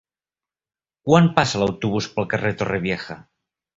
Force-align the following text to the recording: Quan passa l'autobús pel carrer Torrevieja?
Quan 1.09 1.29
passa 1.37 1.61
l'autobús 1.63 2.07
pel 2.17 2.27
carrer 2.33 2.55
Torrevieja? 2.63 3.19